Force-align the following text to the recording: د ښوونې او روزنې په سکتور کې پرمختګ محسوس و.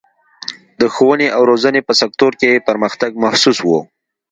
د 0.79 0.81
ښوونې 0.93 1.27
او 1.35 1.41
روزنې 1.51 1.81
په 1.87 1.93
سکتور 2.01 2.31
کې 2.41 2.63
پرمختګ 2.67 3.11
محسوس 3.23 3.57
و. 3.63 3.69